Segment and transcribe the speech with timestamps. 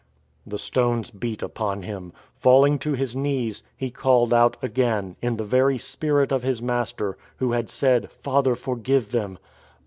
[0.47, 2.11] The stones beat upon him.
[2.35, 7.19] Falling to his knees, he called out again, in the very spirit of his Master,
[7.37, 9.37] Who had said," Father, forgive them!"